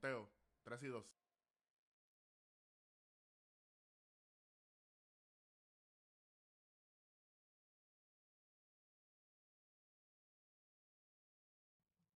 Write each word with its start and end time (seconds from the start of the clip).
Conteo. 0.00 0.30
3 0.64 0.82
y 0.82 0.86
2. 0.86 1.04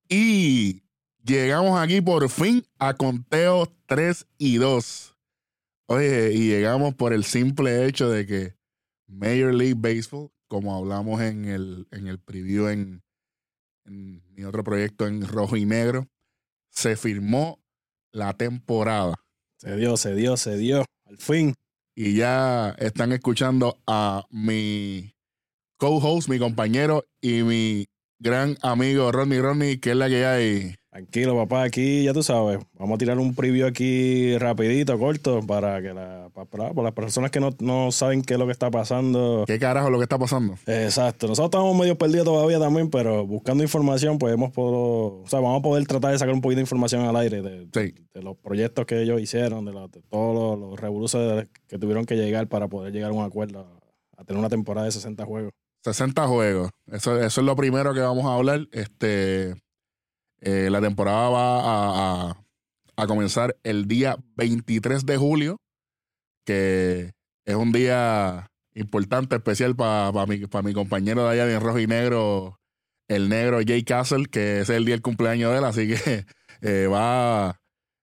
Y 0.08 0.82
llegamos 1.24 1.80
aquí 1.80 2.00
por 2.00 2.29
fin 2.29 2.64
a 2.79 2.94
conteo 2.94 3.66
3 3.86 4.26
y 4.38 4.58
2. 4.58 5.16
Oye, 5.86 6.32
y 6.32 6.49
llegamos 6.49 6.94
por 6.94 7.12
el 7.12 7.24
simple 7.24 7.86
hecho 7.86 8.10
de 8.10 8.26
que 8.26 8.57
Major 9.08 9.52
League 9.52 9.74
Baseball, 9.76 10.30
como 10.46 10.76
hablamos 10.76 11.21
en 11.21 11.46
el, 11.46 11.88
en 11.90 12.07
el 12.07 12.21
preview 12.21 12.68
en, 12.68 13.02
en 13.86 14.22
mi 14.35 14.44
otro 14.44 14.62
proyecto 14.62 15.08
en 15.08 15.26
rojo 15.26 15.57
y 15.57 15.64
negro, 15.64 16.08
se 16.68 16.96
firmó 16.96 17.61
la 18.12 18.34
temporada. 18.34 19.14
Se 19.58 19.76
dio, 19.76 19.96
se 19.96 20.14
dio, 20.14 20.36
se 20.36 20.57
dio. 20.57 20.84
Al 21.07 21.18
fin. 21.18 21.54
Y 21.94 22.14
ya 22.14 22.71
están 22.79 23.12
escuchando 23.12 23.79
a 23.86 24.25
mi 24.30 25.14
co-host, 25.76 26.29
mi 26.29 26.38
compañero 26.38 27.04
y 27.21 27.43
mi 27.43 27.86
gran 28.18 28.57
amigo 28.62 29.12
Ronnie 29.12 29.40
Ronnie, 29.40 29.80
que 29.80 29.90
es 29.90 29.96
la 29.96 30.08
que 30.08 30.25
hay. 30.25 30.75
Tranquilo, 30.92 31.34
papá, 31.34 31.62
aquí 31.62 32.05
ya 32.05 32.12
tú 32.12 32.22
sabes. 32.22 32.58
Vamos 32.78 32.96
a 32.96 32.98
tirar 32.98 33.19
un 33.19 33.34
preview 33.34 33.66
aquí 33.66 34.36
rapidito, 34.36 34.98
corto, 34.98 35.40
para 35.40 35.80
que 35.80 35.94
la, 35.94 36.28
para, 36.34 36.44
para 36.44 36.82
las 36.82 36.92
personas 36.92 37.30
que 37.30 37.40
no, 37.40 37.48
no, 37.60 37.90
saben 37.90 38.20
qué 38.20 38.34
es 38.34 38.38
lo 38.38 38.44
que 38.44 38.52
está 38.52 38.70
pasando. 38.70 39.44
¿Qué 39.46 39.58
carajo 39.58 39.86
es 39.86 39.92
lo 39.92 39.96
que 39.98 40.02
está 40.02 40.18
pasando? 40.18 40.52
Exacto. 40.66 41.28
Nosotros 41.28 41.46
estamos 41.46 41.74
medio 41.78 41.96
perdidos 41.96 42.26
todavía 42.26 42.58
también, 42.58 42.90
pero 42.90 43.26
buscando 43.26 43.64
información, 43.64 44.18
pues 44.18 44.34
hemos 44.34 44.50
podido, 44.50 45.22
o 45.22 45.24
sea, 45.28 45.40
vamos 45.40 45.60
a 45.60 45.62
poder 45.62 45.86
tratar 45.86 46.12
de 46.12 46.18
sacar 46.18 46.34
un 46.34 46.42
poquito 46.42 46.56
de 46.58 46.62
información 46.64 47.06
al 47.06 47.16
aire 47.16 47.40
de, 47.40 47.68
Sí. 47.72 47.94
de 48.12 48.22
los 48.22 48.36
proyectos 48.36 48.84
que 48.84 49.00
ellos 49.00 49.18
hicieron, 49.18 49.64
de, 49.64 49.72
los- 49.72 49.90
de 49.90 50.02
todos 50.10 50.58
los, 50.60 50.70
los 50.72 50.78
revoluciones 50.78 51.46
que 51.68 51.78
tuvieron 51.78 52.04
que 52.04 52.16
llegar 52.16 52.48
para 52.48 52.68
poder 52.68 52.92
llegar 52.92 53.12
a 53.12 53.14
un 53.14 53.24
acuerdo, 53.24 53.60
a, 53.60 54.20
a 54.20 54.24
tener 54.24 54.38
una 54.38 54.50
temporada 54.50 54.84
de 54.84 54.92
60 54.92 55.24
juegos. 55.24 55.52
60 55.84 56.27
juegos. 56.28 56.68
Eso, 56.92 57.18
eso 57.18 57.40
es 57.40 57.46
lo 57.46 57.56
primero 57.56 57.94
que 57.94 58.00
vamos 58.00 58.27
a 58.27 58.34
hablar. 58.34 58.68
Este, 58.72 59.54
eh, 60.42 60.70
la 60.70 60.80
temporada 60.80 61.28
va 61.28 62.30
a, 62.30 63.06
comenzar 63.06 63.56
el 63.62 63.88
día 63.88 64.16
23 64.36 65.06
de 65.06 65.16
julio, 65.16 65.56
que 66.44 67.12
es 67.44 67.54
un 67.54 67.72
día 67.72 68.48
importante, 68.74 69.36
especial 69.36 69.74
para 69.74 70.26
mi, 70.26 70.46
pa' 70.46 70.62
mi 70.62 70.72
compañero 70.72 71.24
de 71.24 71.30
allá 71.30 71.46
de 71.46 71.58
rojo 71.58 71.78
y 71.78 71.86
negro, 71.86 72.60
el 73.08 73.28
negro 73.28 73.58
Jay 73.66 73.84
Castle, 73.84 74.26
que 74.26 74.60
es 74.60 74.70
el 74.70 74.84
día 74.84 74.94
del 74.94 75.02
cumpleaños 75.02 75.52
de 75.52 75.58
él, 75.58 75.64
así 75.64 75.88
que 75.88 76.26
eh, 76.60 76.86
va... 76.86 77.58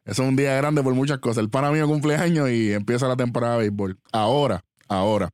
Es 0.05 0.17
un 0.17 0.35
día 0.35 0.55
grande 0.55 0.81
por 0.81 0.95
muchas 0.95 1.19
cosas. 1.19 1.43
El 1.43 1.49
pana 1.49 1.71
mío 1.71 1.87
cumpleaños 1.87 2.49
y 2.49 2.73
empieza 2.73 3.07
la 3.07 3.15
temporada 3.15 3.53
de 3.53 3.59
béisbol. 3.59 3.99
Ahora, 4.11 4.63
ahora. 4.87 5.29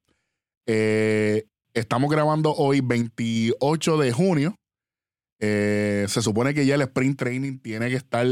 Eh, 0.67 1.45
estamos 1.73 2.11
grabando 2.11 2.53
hoy 2.53 2.81
28 2.81 3.97
de 3.97 4.11
junio. 4.11 4.55
Eh, 5.47 6.05
se 6.07 6.21
supone 6.21 6.53
que 6.53 6.65
ya 6.65 6.75
el 6.75 6.81
sprint 6.81 7.17
training 7.19 7.59
tiene 7.59 7.89
que 7.89 7.95
estar 7.95 8.25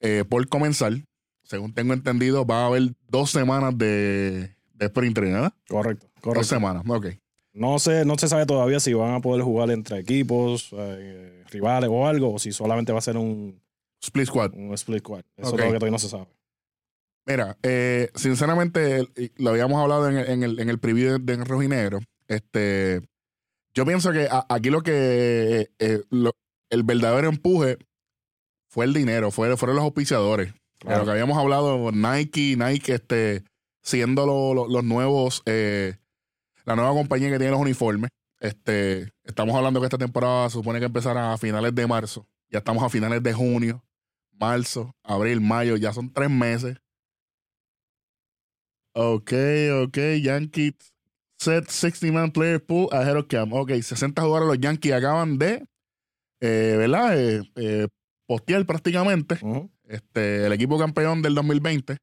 eh, 0.00 0.24
por 0.28 0.46
comenzar. 0.48 0.92
Según 1.42 1.72
tengo 1.74 1.92
entendido, 1.92 2.46
va 2.46 2.62
a 2.62 2.66
haber 2.66 2.92
dos 3.08 3.30
semanas 3.30 3.76
de, 3.76 4.54
de 4.74 4.86
sprint 4.86 5.14
training, 5.14 5.34
¿verdad? 5.34 5.52
Correcto, 5.68 6.06
Dos 6.22 6.46
semanas, 6.46 6.84
ok. 6.88 7.06
No 7.52 7.78
se, 7.78 8.04
no 8.04 8.16
se 8.18 8.28
sabe 8.28 8.46
todavía 8.46 8.80
si 8.80 8.94
van 8.94 9.14
a 9.14 9.20
poder 9.20 9.42
jugar 9.42 9.70
entre 9.70 9.98
equipos, 9.98 10.70
eh, 10.72 11.44
rivales 11.50 11.90
o 11.92 12.06
algo, 12.06 12.34
o 12.34 12.38
si 12.38 12.50
solamente 12.52 12.92
va 12.92 12.98
a 12.98 13.02
ser 13.02 13.16
un, 13.16 13.60
Split 14.02 14.26
squad. 14.26 14.52
un 14.54 14.74
split 14.74 15.00
squad. 15.00 15.22
Eso 15.36 15.50
Ok. 15.50 15.58
es 15.60 15.64
lo 15.66 15.72
que 15.72 15.78
todavía 15.78 15.90
no 15.92 15.98
se 15.98 16.08
sabe. 16.08 16.26
Mira, 17.26 17.56
eh, 17.62 18.10
sinceramente, 18.14 19.06
lo 19.36 19.50
habíamos 19.50 19.80
hablado 19.82 20.08
en 20.10 20.16
el, 20.18 20.28
en 20.28 20.42
el, 20.42 20.60
en 20.60 20.68
el 20.68 20.78
preview 20.78 21.18
de, 21.18 21.36
de 21.36 21.44
Rojo 21.44 21.62
y 21.62 21.68
Negro. 21.68 22.00
Este, 22.28 23.00
yo 23.74 23.84
pienso 23.84 24.12
que 24.12 24.28
a- 24.30 24.46
aquí 24.48 24.70
lo 24.70 24.82
que 24.82 25.70
eh, 25.78 26.02
lo- 26.10 26.34
el 26.70 26.82
verdadero 26.82 27.28
empuje 27.28 27.78
fue 28.68 28.84
el 28.86 28.92
dinero, 28.92 29.30
fue, 29.30 29.56
fueron 29.56 29.76
los 29.76 29.84
auspiciadores. 29.84 30.52
De 30.84 30.90
lo 30.98 31.04
que 31.04 31.10
habíamos 31.12 31.38
hablado, 31.38 31.90
Nike, 31.92 32.56
Nike, 32.56 32.94
este, 32.94 33.44
siendo 33.82 34.26
lo- 34.26 34.54
lo- 34.54 34.68
los 34.68 34.84
nuevos, 34.84 35.42
eh, 35.46 35.96
la 36.64 36.76
nueva 36.76 36.92
compañía 36.92 37.30
que 37.30 37.38
tiene 37.38 37.52
los 37.52 37.60
uniformes. 37.60 38.10
Este, 38.40 39.10
estamos 39.24 39.54
hablando 39.56 39.80
que 39.80 39.86
esta 39.86 39.96
temporada 39.98 40.48
se 40.50 40.54
supone 40.54 40.78
que 40.78 40.86
empezará 40.86 41.32
a 41.32 41.38
finales 41.38 41.74
de 41.74 41.86
marzo. 41.86 42.26
Ya 42.50 42.58
estamos 42.58 42.82
a 42.82 42.88
finales 42.90 43.22
de 43.22 43.32
junio, 43.32 43.82
marzo, 44.32 44.94
abril, 45.02 45.40
mayo, 45.40 45.76
ya 45.76 45.92
son 45.92 46.12
tres 46.12 46.28
meses. 46.30 46.76
Ok, 48.92 49.32
ok, 49.84 49.98
Yankees 50.22 50.93
set 51.44 51.66
60-man 51.66 52.30
player 52.32 52.58
pool 52.64 52.88
ahead 52.90 53.16
of 53.16 53.26
camp. 53.28 53.52
Ok, 53.52 53.72
60 53.72 54.22
jugadores 54.22 54.48
los 54.48 54.58
Yankees 54.58 54.92
acaban 54.92 55.38
de, 55.38 55.66
eh, 56.40 56.74
¿verdad? 56.78 57.18
Eh, 57.18 57.42
eh, 57.56 57.88
postear 58.26 58.64
prácticamente 58.64 59.38
este, 59.84 60.46
el 60.46 60.52
equipo 60.52 60.78
campeón 60.78 61.20
del 61.20 61.34
2020, 61.34 61.98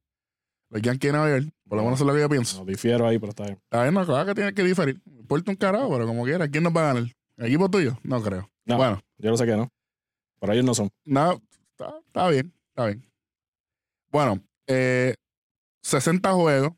los 0.70 0.82
Yankees 0.82 1.12
de 1.12 1.18
Nueva 1.18 1.38
York, 1.38 1.52
por 1.68 1.78
lo 1.78 1.84
menos 1.84 2.00
es 2.00 2.06
lo 2.06 2.14
que 2.14 2.20
yo 2.20 2.28
pienso. 2.28 2.58
No 2.60 2.64
difiero 2.64 3.06
ahí, 3.06 3.18
pero 3.18 3.30
está 3.30 3.44
bien. 3.44 3.58
Está 3.64 3.82
bien, 3.82 3.94
no, 3.94 4.06
claro 4.06 4.26
que 4.26 4.34
tiene 4.34 4.54
que 4.54 4.62
diferir. 4.62 5.02
Importa 5.06 5.50
un 5.50 5.56
carajo, 5.56 5.90
pero 5.90 6.06
como 6.06 6.24
quiera, 6.24 6.48
¿quién 6.48 6.62
nos 6.62 6.74
va 6.74 6.82
a 6.82 6.94
ganar? 6.94 7.12
¿El 7.36 7.46
equipo 7.46 7.68
tuyo? 7.68 7.98
No 8.04 8.22
creo. 8.22 8.48
No. 8.64 8.76
Bueno, 8.76 9.00
Yo 9.18 9.30
lo 9.30 9.36
sé 9.36 9.44
que 9.44 9.56
no. 9.56 9.68
Pero 10.40 10.52
ellos 10.52 10.64
no 10.64 10.74
son. 10.74 10.90
no, 11.04 11.40
está, 11.70 11.94
está 12.06 12.28
bien, 12.28 12.52
está 12.68 12.86
bien. 12.86 13.04
Bueno, 14.10 14.40
eh, 14.66 15.14
60 15.82 16.32
juegos, 16.32 16.72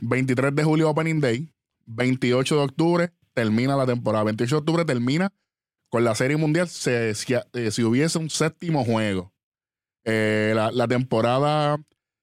23 0.00 0.54
de 0.54 0.64
julio 0.64 0.90
Opening 0.90 1.20
Day, 1.20 1.53
28 1.86 2.56
de 2.56 2.62
octubre 2.62 3.12
termina 3.32 3.76
la 3.76 3.86
temporada, 3.86 4.24
28 4.24 4.54
de 4.54 4.58
octubre 4.58 4.84
termina 4.84 5.32
con 5.90 6.04
la 6.04 6.14
Serie 6.14 6.36
Mundial 6.36 6.68
si, 6.68 6.90
eh, 6.90 7.14
si 7.14 7.82
hubiese 7.82 8.18
un 8.18 8.30
séptimo 8.30 8.84
juego. 8.84 9.32
Eh, 10.04 10.52
la, 10.54 10.88
temporada 10.88 11.78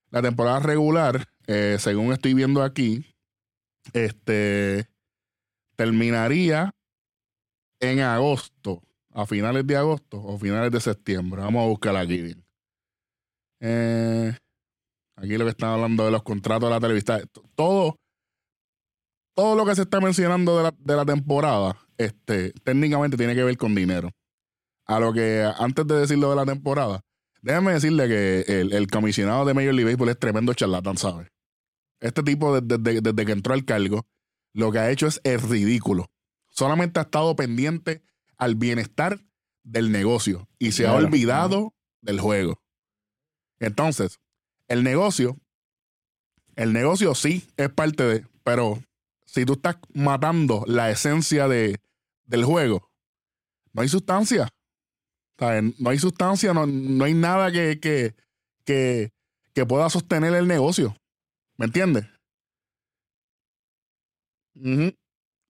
la 0.09 0.21
temporada 0.21 0.59
regular, 0.59 1.25
eh, 1.47 1.77
según 1.79 2.11
estoy 2.13 2.33
viendo 2.33 2.63
aquí, 2.63 3.05
este 3.93 4.87
terminaría 5.75 6.75
en 7.79 8.01
agosto, 8.01 8.83
a 9.09 9.25
finales 9.25 9.65
de 9.65 9.75
agosto 9.77 10.21
o 10.21 10.37
finales 10.37 10.71
de 10.71 10.79
septiembre. 10.79 11.41
Vamos 11.41 11.63
a 11.63 11.67
buscar 11.67 11.95
aquí 11.95 12.21
bien. 12.21 12.45
Aquí 15.15 15.37
lo 15.37 15.45
que 15.45 15.51
están 15.51 15.69
hablando 15.69 16.05
de 16.05 16.11
los 16.11 16.23
contratos 16.23 16.67
de 16.67 16.75
la 16.75 16.79
televisión. 16.79 17.29
Todo, 17.55 17.95
todo 19.35 19.55
lo 19.55 19.65
que 19.65 19.75
se 19.75 19.83
está 19.83 19.99
mencionando 19.99 20.57
de 20.57 20.63
la, 20.63 20.73
de 20.77 20.95
la 20.95 21.05
temporada, 21.05 21.77
este, 21.97 22.51
técnicamente 22.63 23.17
tiene 23.17 23.35
que 23.35 23.43
ver 23.43 23.57
con 23.57 23.73
dinero. 23.75 24.09
A 24.85 24.99
lo 24.99 25.13
que 25.13 25.49
antes 25.59 25.87
de 25.87 25.95
decirlo 25.99 26.29
de 26.31 26.35
la 26.35 26.45
temporada, 26.45 27.01
déjame 27.41 27.73
decirle 27.73 28.07
que 28.07 28.59
el, 28.59 28.73
el 28.73 28.87
comisionado 28.87 29.45
de 29.45 29.53
Major 29.53 29.73
League 29.73 29.85
Baseball 29.91 30.09
es 30.09 30.19
tremendo 30.19 30.53
charlatán, 30.53 30.97
¿sabes? 30.97 31.29
Este 31.99 32.23
tipo, 32.23 32.59
desde, 32.59 32.77
desde- 32.81 33.01
desde 33.01 33.25
que 33.25 33.31
entró 33.31 33.53
al 33.53 33.63
cargo, 33.63 34.05
lo 34.53 34.71
que 34.71 34.79
ha 34.79 34.89
hecho 34.89 35.07
es 35.07 35.21
el 35.23 35.39
ridículo. 35.39 36.07
Solamente 36.49 36.99
ha 36.99 37.03
estado 37.03 37.35
pendiente 37.35 38.01
al 38.37 38.55
bienestar 38.55 39.19
del 39.63 39.91
negocio 39.91 40.49
y 40.59 40.71
se 40.73 40.85
ha 40.87 40.91
Claro. 40.91 41.05
olvidado 41.05 41.73
del 42.01 42.19
juego. 42.19 42.61
Entonces, 43.59 44.19
el 44.67 44.83
negocio, 44.83 45.37
el 46.55 46.73
negocio 46.73 47.13
sí 47.15 47.47
es 47.57 47.69
parte 47.69 48.03
de, 48.03 48.25
pero 48.43 48.81
si 49.33 49.45
tú 49.45 49.53
estás 49.53 49.77
matando 49.93 50.63
la 50.67 50.91
esencia 50.91 51.47
de, 51.47 51.79
del 52.25 52.43
juego, 52.43 52.89
no 53.73 53.81
hay 53.81 53.87
sustancia. 53.87 54.49
¿Sabes? 55.39 55.79
No 55.79 55.89
hay 55.89 55.97
sustancia, 55.97 56.53
no, 56.53 56.67
no 56.67 57.05
hay 57.05 57.13
nada 57.13 57.51
que, 57.51 57.79
que, 57.79 58.13
que, 58.65 59.11
que 59.53 59.65
pueda 59.65 59.89
sostener 59.89 60.33
el 60.35 60.47
negocio. 60.47 60.95
¿Me 61.57 61.65
entiendes? 61.67 62.05
Ujú. 64.55 64.91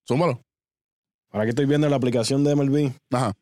Súmalo. 0.08 0.42
Ahora 1.32 1.46
que 1.46 1.50
estoy 1.50 1.66
viendo 1.66 1.90
la 1.90 1.96
aplicación 1.96 2.44
de 2.44 2.56
MLB, 2.56 2.92
Ajá. 3.12 3.34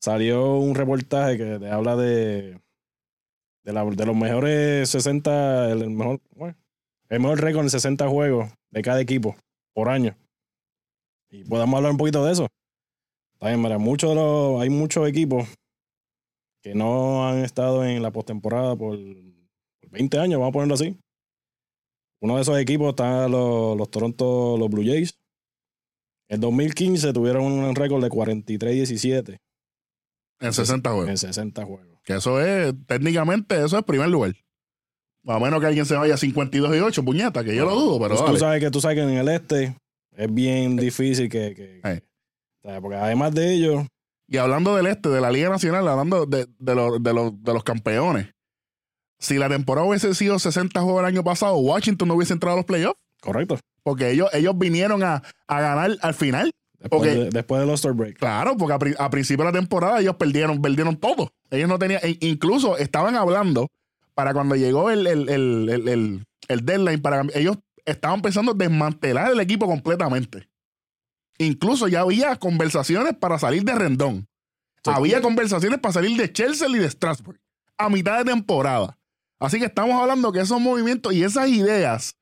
salió 0.00 0.56
un 0.58 0.74
reportaje 0.74 1.36
que 1.38 1.58
te 1.58 1.70
habla 1.70 1.96
de, 1.96 2.60
de, 3.64 3.72
la- 3.72 3.84
de 3.84 4.06
los 4.06 4.16
mejores 4.16 4.88
60, 4.90 5.70
el, 5.72 5.82
el 5.82 5.90
mejor, 5.90 6.20
bueno, 6.36 6.56
el 7.08 7.20
mejor 7.20 7.40
récord 7.40 7.64
en 7.64 7.70
60 7.70 8.08
juegos 8.08 8.52
de 8.70 8.82
cada 8.82 9.00
equipo 9.00 9.34
por 9.74 9.88
año. 9.88 10.16
Y 11.30 11.44
podemos 11.44 11.76
hablar 11.76 11.92
un 11.92 11.98
poquito 11.98 12.24
de 12.24 12.32
eso. 12.32 12.48
También, 13.38 13.62
mira, 13.62 13.78
muchos 13.78 14.10
de 14.10 14.16
los, 14.16 14.60
hay 14.60 14.70
muchos 14.70 15.08
equipos 15.08 15.48
que 16.62 16.74
no 16.74 17.26
han 17.28 17.38
estado 17.38 17.84
en 17.84 18.02
la 18.02 18.12
postemporada 18.12 18.76
por, 18.76 18.96
por 18.96 19.90
20 19.90 20.18
años, 20.18 20.38
vamos 20.38 20.50
a 20.50 20.52
ponerlo 20.52 20.74
así. 20.74 20.96
Uno 22.20 22.36
de 22.36 22.42
esos 22.42 22.58
equipos 22.58 22.90
está 22.90 23.28
los, 23.28 23.76
los 23.76 23.90
Toronto, 23.90 24.56
los 24.56 24.70
Blue 24.70 24.84
Jays. 24.84 25.18
En 26.28 26.40
2015 26.40 27.12
tuvieron 27.12 27.44
un 27.44 27.74
récord 27.74 28.02
de 28.02 28.08
43-17 28.08 29.38
En 30.40 30.52
60 30.52 30.90
juegos. 30.90 31.08
en 31.08 31.18
60 31.18 31.64
juegos. 31.64 32.00
Que 32.04 32.14
eso 32.14 32.40
es, 32.40 32.74
técnicamente, 32.86 33.62
eso 33.62 33.76
es 33.76 33.84
primer 33.84 34.08
lugar. 34.08 34.34
A 35.26 35.38
menos 35.38 35.60
que 35.60 35.66
alguien 35.66 35.86
se 35.86 35.94
vaya 35.94 36.14
a 36.14 36.18
52 36.18 36.76
y 36.76 36.80
8, 36.80 37.04
puñeta, 37.04 37.44
que 37.44 37.54
yo 37.54 37.64
lo 37.64 37.74
dudo, 37.74 38.00
pero 38.00 38.16
Pues 38.16 38.30
tú, 38.32 38.36
sabes 38.38 38.60
que, 38.60 38.70
tú 38.70 38.80
sabes 38.80 38.96
que 38.96 39.02
en 39.02 39.10
el 39.10 39.28
este 39.28 39.76
es 40.16 40.34
bien 40.34 40.76
difícil 40.76 41.28
que... 41.28 41.54
que- 41.54 41.80
Eh. 41.84 42.02
porque 42.80 42.96
además 42.96 43.32
de 43.34 43.54
ello, 43.54 43.86
Y 44.28 44.38
hablando 44.38 44.74
del 44.76 44.86
este, 44.86 45.08
de 45.10 45.20
la 45.20 45.30
Liga 45.30 45.48
Nacional, 45.50 45.86
hablando 45.86 46.26
de, 46.26 46.46
de, 46.58 46.74
los- 46.74 47.02
de 47.02 47.12
los, 47.12 47.42
de 47.42 47.52
los 47.52 47.62
campeones, 47.64 48.28
si 49.20 49.38
la 49.38 49.48
temporada 49.48 49.86
hubiese 49.86 50.14
sido 50.14 50.38
60 50.38 50.80
juegos 50.80 51.00
el 51.00 51.06
año 51.06 51.22
pasado, 51.22 51.56
Washington 51.58 52.08
no 52.08 52.14
hubiese 52.14 52.32
entrado 52.32 52.54
a 52.54 52.56
los 52.58 52.64
playoffs, 52.66 53.00
correcto. 53.20 53.58
porque 53.84 54.10
ellos, 54.10 54.28
ellos 54.32 54.58
vinieron 54.58 55.02
a, 55.04 55.22
a 55.46 55.60
ganar 55.60 55.96
al 56.00 56.14
final. 56.14 56.50
Después, 56.80 57.02
de, 57.02 57.30
después 57.30 57.60
del 57.60 57.68
All-Star 57.68 57.92
Break. 57.92 58.16
Claro, 58.18 58.56
porque 58.56 58.94
a, 58.98 59.04
a 59.04 59.10
principio 59.10 59.44
de 59.44 59.52
la 59.52 59.58
temporada 59.60 60.00
ellos 60.00 60.16
perdieron, 60.16 60.60
perdieron 60.60 60.96
todo. 60.96 61.30
Ellos 61.50 61.68
no 61.68 61.78
tenían, 61.78 62.00
e- 62.02 62.18
incluso 62.22 62.76
estaban 62.76 63.14
hablando 63.14 63.68
para 64.14 64.32
cuando 64.32 64.56
llegó 64.56 64.90
el, 64.90 65.06
el, 65.06 65.28
el, 65.28 66.26
el, 66.48 66.66
deadline, 66.66 67.00
para 67.00 67.24
ellos 67.34 67.58
estaban 67.84 68.22
pensando 68.22 68.54
desmantelar 68.54 69.32
el 69.32 69.40
equipo 69.40 69.66
completamente. 69.66 70.48
Incluso 71.38 71.88
ya 71.88 72.00
había 72.00 72.36
conversaciones 72.36 73.16
para 73.16 73.38
salir 73.38 73.64
de 73.64 73.74
Rendón. 73.74 74.28
Sí. 74.84 74.90
Había 74.94 75.22
conversaciones 75.22 75.78
para 75.80 75.94
salir 75.94 76.16
de 76.16 76.32
Chelsea 76.32 76.68
y 76.68 76.78
de 76.78 76.90
Strasbourg 76.90 77.40
a 77.78 77.88
mitad 77.88 78.18
de 78.18 78.30
temporada. 78.30 78.98
Así 79.38 79.58
que 79.58 79.66
estamos 79.66 80.00
hablando 80.00 80.32
que 80.32 80.40
esos 80.40 80.60
movimientos 80.60 81.12
y 81.12 81.24
esas 81.24 81.48
ideas 81.48 82.16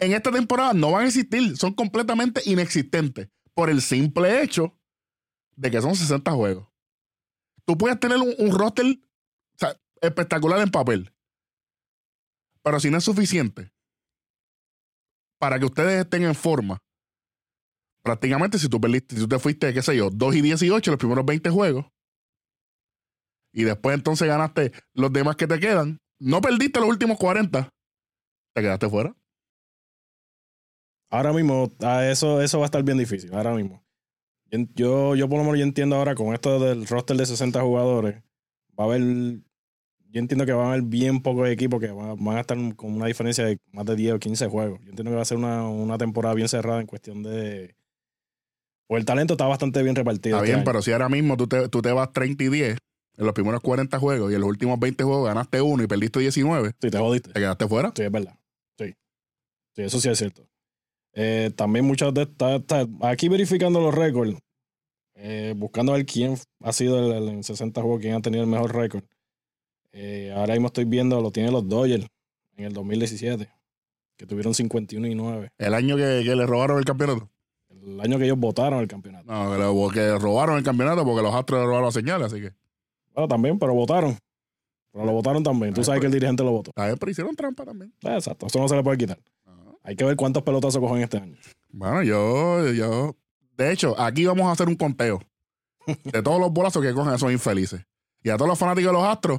en 0.00 0.12
esta 0.12 0.30
temporada 0.30 0.74
no 0.74 0.92
van 0.92 1.04
a 1.04 1.06
existir, 1.08 1.56
son 1.56 1.74
completamente 1.74 2.42
inexistentes 2.44 3.28
por 3.54 3.70
el 3.70 3.82
simple 3.82 4.42
hecho 4.42 4.78
de 5.56 5.70
que 5.70 5.80
son 5.80 5.94
60 5.94 6.30
juegos. 6.32 6.68
Tú 7.64 7.76
puedes 7.76 7.98
tener 7.98 8.18
un, 8.18 8.34
un 8.38 8.56
roster 8.56 8.86
o 8.86 9.58
sea, 9.58 9.76
espectacular 10.00 10.60
en 10.60 10.70
papel, 10.70 11.12
pero 12.62 12.80
si 12.80 12.90
no 12.90 12.98
es 12.98 13.04
suficiente 13.04 13.72
para 15.38 15.58
que 15.58 15.66
ustedes 15.66 16.00
estén 16.00 16.24
en 16.24 16.34
forma, 16.34 16.78
prácticamente 18.02 18.58
si 18.58 18.68
tú 18.68 18.80
perdiste, 18.80 19.14
si 19.14 19.22
tú 19.22 19.28
te 19.28 19.38
fuiste, 19.38 19.72
qué 19.72 19.82
sé 19.82 19.96
yo, 19.96 20.10
2 20.10 20.36
y 20.36 20.42
18 20.42 20.90
los 20.90 20.98
primeros 20.98 21.24
20 21.24 21.50
juegos, 21.50 21.86
y 23.52 23.64
después 23.64 23.94
entonces 23.94 24.28
ganaste 24.28 24.72
los 24.94 25.12
demás 25.12 25.36
que 25.36 25.46
te 25.46 25.58
quedan, 25.58 25.98
no 26.18 26.40
perdiste 26.40 26.80
los 26.80 26.88
últimos 26.88 27.18
40, 27.18 27.68
te 28.54 28.62
quedaste 28.62 28.88
fuera. 28.88 29.14
Ahora 31.10 31.32
mismo, 31.32 31.72
ah, 31.80 32.06
eso, 32.06 32.42
eso 32.42 32.58
va 32.58 32.64
a 32.64 32.66
estar 32.66 32.82
bien 32.82 32.98
difícil, 32.98 33.32
ahora 33.32 33.54
mismo. 33.54 33.82
Yo, 34.50 35.14
yo, 35.14 35.28
por 35.28 35.38
lo 35.38 35.44
menos 35.44 35.58
yo 35.58 35.64
entiendo 35.64 35.96
ahora 35.96 36.14
con 36.14 36.34
esto 36.34 36.58
del 36.58 36.86
roster 36.86 37.16
de 37.16 37.26
60 37.26 37.60
jugadores, 37.60 38.22
va 38.78 38.84
a 38.84 38.86
haber, 38.86 39.02
yo 40.10 40.20
entiendo 40.20 40.46
que 40.46 40.52
van 40.52 40.66
a 40.66 40.70
haber 40.70 40.82
bien 40.82 41.20
pocos 41.22 41.48
equipos 41.48 41.80
que 41.80 41.88
van, 41.90 42.16
van 42.24 42.36
a 42.36 42.40
estar 42.40 42.56
con 42.76 42.92
una 42.92 43.06
diferencia 43.06 43.44
de 43.44 43.58
más 43.72 43.84
de 43.86 43.94
10 43.96 44.14
o 44.14 44.18
15 44.18 44.46
juegos. 44.48 44.80
Yo 44.82 44.90
entiendo 44.90 45.10
que 45.10 45.16
va 45.16 45.22
a 45.22 45.26
ser 45.26 45.36
una, 45.38 45.68
una 45.68 45.98
temporada 45.98 46.34
bien 46.34 46.48
cerrada 46.48 46.80
en 46.80 46.86
cuestión 46.86 47.22
de... 47.22 47.74
Pues 48.86 49.00
el 49.00 49.04
talento 49.04 49.34
está 49.34 49.46
bastante 49.46 49.82
bien 49.82 49.94
repartido. 49.94 50.36
Está 50.36 50.44
este 50.44 50.50
bien, 50.52 50.56
año. 50.60 50.64
pero 50.64 50.80
si 50.82 50.92
ahora 50.92 51.08
mismo 51.10 51.36
tú 51.36 51.46
te, 51.46 51.68
tú 51.68 51.82
te 51.82 51.92
vas 51.92 52.10
30 52.12 52.44
y 52.44 52.48
10 52.48 52.78
en 53.18 53.24
los 53.26 53.34
primeros 53.34 53.60
40 53.60 53.98
juegos 53.98 54.32
y 54.32 54.34
en 54.34 54.40
los 54.40 54.48
últimos 54.48 54.78
20 54.80 55.04
juegos 55.04 55.26
ganaste 55.28 55.60
uno 55.60 55.82
y 55.82 55.86
perdiste 55.86 56.20
19, 56.20 56.72
Sí, 56.80 56.90
te 56.90 56.98
jodiste. 56.98 57.32
te 57.32 57.40
quedaste 57.40 57.68
fuera. 57.68 57.92
Sí, 57.94 58.02
es 58.02 58.10
verdad. 58.10 58.38
Sí. 58.78 58.94
Sí, 59.76 59.82
eso 59.82 60.00
sí 60.00 60.08
es 60.08 60.16
cierto. 60.18 60.48
Eh, 61.12 61.50
también 61.54 61.84
muchas 61.84 62.14
de 62.14 62.22
estas. 62.22 62.62
Aquí 63.02 63.28
verificando 63.28 63.80
los 63.80 63.94
récords, 63.94 64.38
eh, 65.16 65.52
buscando 65.56 65.92
a 65.92 65.96
ver 65.96 66.06
quién 66.06 66.36
ha 66.62 66.72
sido 66.72 66.98
el, 67.12 67.22
el- 67.24 67.28
en 67.28 67.42
60 67.44 67.82
juegos, 67.82 68.00
quién 68.00 68.14
ha 68.14 68.20
tenido 68.22 68.44
el 68.44 68.48
mejor 68.48 68.74
récord. 68.74 69.02
Eh, 70.00 70.32
ahora 70.36 70.54
mismo 70.54 70.68
estoy 70.68 70.84
viendo, 70.84 71.20
lo 71.20 71.32
tienen 71.32 71.52
los 71.52 71.68
Dodgers 71.68 72.06
en 72.56 72.64
el 72.66 72.72
2017, 72.72 73.50
que 74.16 74.26
tuvieron 74.26 74.54
51 74.54 75.06
y 75.08 75.14
9. 75.16 75.50
El 75.58 75.74
año 75.74 75.96
que, 75.96 76.22
que 76.24 76.36
le 76.36 76.46
robaron 76.46 76.78
el 76.78 76.84
campeonato. 76.84 77.28
El 77.68 78.00
año 78.00 78.16
que 78.18 78.24
ellos 78.26 78.38
votaron 78.38 78.78
el 78.80 78.86
campeonato. 78.86 79.24
No, 79.26 79.90
que, 79.90 80.16
robaron 80.18 80.56
el 80.56 80.62
campeonato 80.62 81.04
porque 81.04 81.22
los 81.22 81.34
astros 81.34 81.60
le 81.60 81.66
robaron 81.66 81.86
la 81.86 81.92
señal, 81.92 82.22
así 82.22 82.40
que. 82.40 82.52
Bueno, 83.12 83.26
también, 83.26 83.58
pero 83.58 83.74
votaron. 83.74 84.16
Pero 84.92 85.04
lo 85.04 85.12
votaron 85.12 85.42
también. 85.42 85.74
Tú 85.74 85.80
Ah, 85.80 85.84
sabes 85.84 85.98
pues. 85.98 86.02
que 86.02 86.06
el 86.06 86.12
dirigente 86.12 86.44
lo 86.44 86.52
votó. 86.52 86.70
A 86.76 86.86
ver, 86.86 86.98
pero 86.98 87.10
hicieron 87.10 87.34
trampa 87.34 87.64
también. 87.64 87.92
Ah, 88.04 88.14
Exacto, 88.14 88.46
eso 88.46 88.58
no 88.60 88.68
se 88.68 88.76
le 88.76 88.82
puede 88.84 88.98
quitar. 88.98 89.18
Hay 89.82 89.96
que 89.96 90.04
ver 90.04 90.16
cuántos 90.16 90.42
pelotazos 90.44 90.80
cogen 90.80 91.02
este 91.02 91.16
año. 91.18 91.36
Bueno, 91.70 92.02
yo, 92.04 92.70
yo. 92.72 93.16
De 93.56 93.72
hecho, 93.72 93.98
aquí 94.00 94.26
vamos 94.26 94.46
a 94.46 94.52
hacer 94.52 94.68
un 94.68 94.76
conteo 94.76 95.20
de 96.04 96.22
todos 96.22 96.38
los 96.40 96.52
bolazos 96.52 96.82
que 96.82 96.92
cogen 96.92 97.14
esos 97.14 97.32
infelices. 97.32 97.80
Y 98.22 98.30
a 98.30 98.36
todos 98.36 98.48
los 98.48 98.58
fanáticos 98.58 98.92
de 98.92 98.98
los 98.98 99.06
astros, 99.08 99.38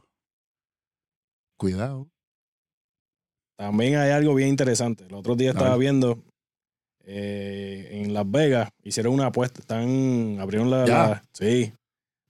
cuidado. 1.59 2.09
También 3.57 3.97
hay 3.97 4.11
algo 4.11 4.33
bien 4.33 4.49
interesante. 4.49 5.05
El 5.05 5.13
otro 5.13 5.35
día 5.35 5.51
estaba 5.51 5.75
viendo 5.77 6.23
eh, 7.03 7.89
en 7.91 8.13
Las 8.13 8.29
Vegas, 8.29 8.69
hicieron 8.83 9.13
una 9.13 9.27
apuesta. 9.27 9.59
Están, 9.59 10.37
abrieron 10.39 10.71
la, 10.71 10.85
Sí. 11.33 11.73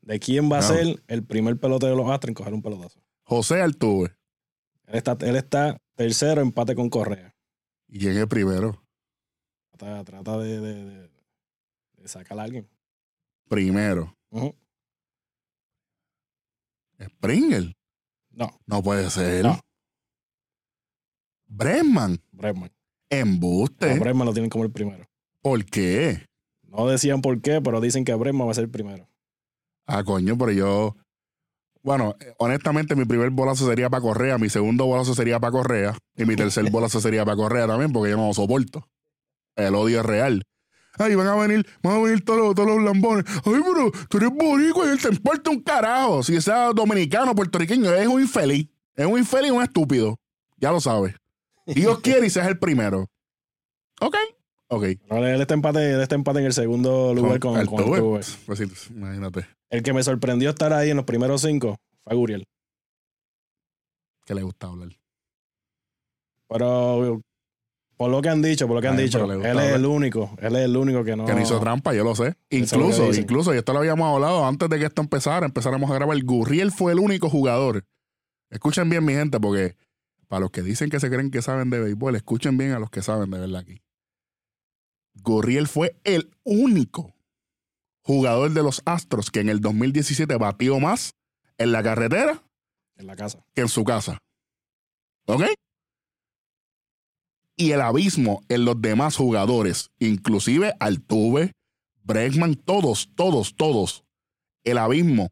De 0.01 0.19
quién 0.19 0.51
va 0.51 0.57
a 0.57 0.61
ser 0.63 1.03
el 1.07 1.23
primer 1.23 1.57
pelotero 1.59 1.91
de 1.91 1.97
los 2.01 2.09
Astros 2.09 2.29
en 2.29 2.33
coger 2.33 2.53
un 2.53 2.61
pelotazo. 2.63 2.99
José 3.23 3.61
Altuve. 3.61 4.15
Él 4.87 4.95
está, 4.95 5.15
él 5.21 5.35
está 5.35 5.77
tercero, 5.95 6.41
empate 6.41 6.73
con 6.73 6.89
Correa. 6.89 7.31
¿Y 7.87 7.99
quién 7.99 8.17
es 8.17 8.25
primero? 8.25 8.81
Trata, 9.77 10.03
trata 10.03 10.37
de, 10.39 10.59
de, 10.59 10.85
de- 10.85 11.09
de 11.97 12.07
sacar 12.07 12.39
a 12.39 12.43
alguien. 12.43 12.67
Primero. 13.49 14.15
Ujú. 14.31 14.55
Springer. 17.01 17.73
No, 18.31 18.49
No 18.65 18.81
puede 18.81 19.09
ser. 19.09 19.43
No. 19.43 19.59
Bregman. 21.47 22.21
Bregman. 22.31 22.71
Embuste. 23.09 23.91
A 23.91 23.99
Bregman 23.99 24.27
lo 24.27 24.33
tienen 24.33 24.49
como 24.49 24.63
el 24.63 24.71
primero. 24.71 25.05
¿Por 25.41 25.65
qué? 25.65 26.25
No 26.63 26.87
decían 26.87 27.21
por 27.21 27.41
qué, 27.41 27.61
pero 27.61 27.81
dicen 27.81 28.05
que 28.05 28.13
Bregman 28.13 28.47
va 28.47 28.51
a 28.51 28.55
ser 28.55 28.65
el 28.65 28.69
primero. 28.69 29.09
Ah, 29.87 30.03
coño, 30.03 30.37
pero 30.37 30.51
yo. 30.51 30.95
Bueno, 31.81 32.15
honestamente, 32.37 32.95
mi 32.95 33.05
primer 33.05 33.31
bolazo 33.31 33.65
sería 33.65 33.89
para 33.89 34.01
Correa, 34.01 34.37
mi 34.37 34.49
segundo 34.49 34.85
bolazo 34.85 35.15
sería 35.15 35.39
para 35.39 35.51
Correa, 35.51 35.97
y 36.15 36.25
mi 36.25 36.35
tercer 36.35 36.69
bolazo 36.71 37.01
sería 37.01 37.25
para 37.25 37.37
Correa 37.37 37.65
también, 37.67 37.91
porque 37.91 38.11
yo 38.11 38.17
no 38.17 38.27
lo 38.27 38.33
soporto. 38.33 38.87
El 39.55 39.73
odio 39.75 40.01
es 40.01 40.05
real. 40.05 40.43
Ay, 40.97 41.15
van 41.15 41.27
a 41.27 41.35
venir, 41.35 41.65
van 41.81 41.97
a 41.97 41.99
venir 41.99 42.25
todos 42.25 42.39
los, 42.39 42.55
todos 42.55 42.67
los 42.69 42.83
lambones. 42.83 43.25
Ay, 43.45 43.61
pero 43.63 43.91
tú 44.09 44.17
eres 44.17 44.29
boricua 44.31 44.85
y 44.85 44.89
él 44.89 45.01
te 45.01 45.09
importa 45.09 45.49
un 45.49 45.61
carajo. 45.61 46.23
Si 46.23 46.39
sea 46.41 46.71
dominicano, 46.73 47.33
puertorriqueño, 47.35 47.93
es 47.93 48.07
un 48.07 48.21
infeliz. 48.21 48.67
Es 48.95 49.05
un 49.05 49.17
infeliz 49.17 49.51
un 49.51 49.63
estúpido. 49.63 50.19
Ya 50.57 50.71
lo 50.71 50.81
sabes. 50.81 51.15
Dios 51.65 51.99
quiere 52.03 52.27
y 52.27 52.29
seas 52.29 52.47
el 52.47 52.59
primero. 52.59 53.09
Ok. 54.01 54.15
Ok. 54.67 54.85
Pero 55.07 55.27
él 55.27 55.41
está 55.41 55.53
empate, 55.53 55.93
él 55.93 56.01
está 56.01 56.15
empate 56.15 56.39
en 56.39 56.45
el 56.45 56.53
segundo 56.53 57.13
lugar 57.13 57.39
con, 57.39 57.53
con 57.53 57.59
Altuve. 57.61 57.97
Altuve. 57.97 58.21
Pues 58.45 58.59
sí, 58.59 58.91
imagínate. 58.93 59.47
El 59.69 59.83
que 59.83 59.93
me 59.93 60.03
sorprendió 60.03 60.49
estar 60.49 60.73
ahí 60.73 60.89
en 60.89 60.97
los 60.97 61.05
primeros 61.05 61.41
cinco 61.41 61.77
fue 62.03 62.15
Guriel. 62.15 62.45
Que 64.25 64.35
le 64.35 64.43
gusta 64.43 64.67
hablar. 64.67 64.89
Pero 66.47 67.21
por 67.99 68.09
lo 68.09 68.21
que 68.21 68.29
han 68.29 68.41
dicho, 68.41 68.65
por 68.65 68.77
lo 68.77 68.81
que 68.81 68.87
han 68.87 68.97
Ay, 68.97 69.03
dicho, 69.07 69.29
él 69.29 69.59
es 69.59 69.75
el 69.75 69.85
único, 69.85 70.33
él 70.41 70.55
es 70.55 70.63
el 70.63 70.77
único 70.77 71.03
que 71.03 71.17
no. 71.17 71.25
Que 71.25 71.33
no 71.33 71.41
hizo 71.41 71.59
trampa, 71.59 71.93
yo 71.93 72.05
lo 72.05 72.15
sé. 72.15 72.33
Incluso, 72.49 73.13
incluso, 73.13 73.53
y 73.53 73.57
esto 73.57 73.73
lo 73.73 73.79
habíamos 73.79 74.15
hablado 74.15 74.45
antes 74.45 74.69
de 74.69 74.79
que 74.79 74.85
esto 74.85 75.01
empezara, 75.01 75.45
empezáramos 75.45 75.91
a 75.91 75.95
grabar. 75.95 76.17
Gurriel 76.23 76.71
fue 76.71 76.93
el 76.93 76.99
único 76.99 77.29
jugador. 77.29 77.83
Escuchen 78.49 78.89
bien, 78.89 79.03
mi 79.03 79.11
gente, 79.11 79.37
porque 79.41 79.75
para 80.29 80.39
los 80.39 80.49
que 80.49 80.61
dicen 80.61 80.89
que 80.89 81.01
se 81.01 81.09
creen 81.09 81.29
que 81.29 81.41
saben 81.41 81.69
de 81.71 81.77
béisbol, 81.81 82.15
escuchen 82.15 82.57
bien 82.57 82.71
a 82.71 82.79
los 82.79 82.89
que 82.89 83.01
saben 83.01 83.31
de 83.31 83.39
verdad 83.39 83.59
aquí. 83.59 83.81
Gurriel 85.21 85.67
fue 85.67 85.97
el 86.05 86.31
único 86.45 87.13
jugador 88.01 88.51
de 88.53 88.63
los 88.63 88.81
Astros 88.85 89.29
que 89.29 89.41
en 89.41 89.49
el 89.49 89.59
2017 89.59 90.33
batió 90.37 90.79
más 90.79 91.15
en 91.57 91.73
la 91.73 91.83
carretera 91.83 92.41
En 92.95 93.07
la 93.07 93.17
casa. 93.17 93.43
que 93.53 93.59
en 93.59 93.67
su 93.67 93.83
casa. 93.83 94.19
¿Ok? 95.25 95.43
Y 97.59 97.73
el 97.73 97.81
abismo 97.81 98.41
en 98.47 98.63
los 98.63 98.81
demás 98.81 99.17
jugadores, 99.17 99.91
inclusive 99.99 100.73
Altuve, 100.79 101.51
Bregman, 102.03 102.55
todos, 102.55 103.09
todos, 103.15 103.53
todos. 103.53 104.05
El 104.63 104.77
abismo 104.77 105.27